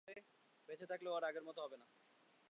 বেঁচে 0.69 0.85
থাকলেও 0.91 1.13
ও 1.13 1.17
আর 1.17 1.23
আগের 1.29 1.43
মতো 1.47 1.59
হবে 1.63 1.77
না! 1.77 1.85